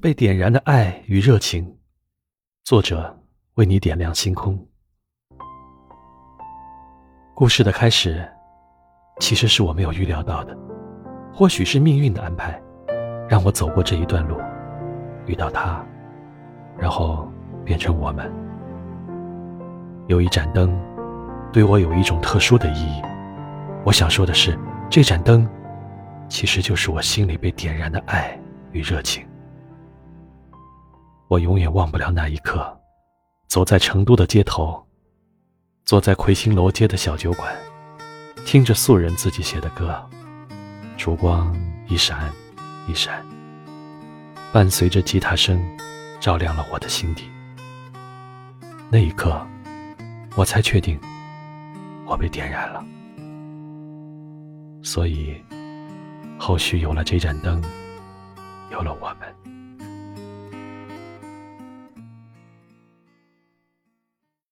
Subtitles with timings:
[0.00, 1.76] 被点燃的爱与热情，
[2.64, 3.18] 作者
[3.54, 4.58] 为你点亮星空。
[7.34, 8.26] 故事的开始，
[9.20, 10.56] 其实是我没有预料到的，
[11.32, 12.60] 或许是命运的安排，
[13.28, 14.36] 让我走过这一段路，
[15.26, 15.84] 遇到他，
[16.78, 17.30] 然后
[17.64, 18.30] 变成我们。
[20.08, 20.78] 有一盏灯，
[21.52, 23.02] 对我有一种特殊的意义。
[23.84, 24.58] 我想说的是，
[24.90, 25.48] 这盏灯，
[26.28, 28.38] 其实就是我心里被点燃的爱
[28.72, 29.26] 与热情。
[31.28, 32.78] 我永远忘不了那一刻，
[33.48, 34.86] 走在成都的街头，
[35.84, 37.52] 坐在魁星楼街的小酒馆，
[38.44, 40.08] 听着素人自己写的歌，
[40.96, 41.52] 烛光
[41.88, 42.32] 一闪
[42.86, 43.26] 一闪，
[44.52, 45.60] 伴随着吉他声，
[46.20, 47.24] 照亮了我的心底。
[48.88, 49.44] 那一刻，
[50.36, 50.96] 我才确定，
[52.06, 52.84] 我被点燃了。
[54.80, 55.42] 所以，
[56.38, 57.60] 后续有了这盏灯，
[58.70, 59.25] 有了我们。